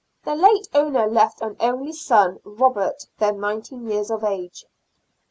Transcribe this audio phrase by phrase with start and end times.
[0.23, 4.65] Their late owner left an only son, Robert, then 19 years of age.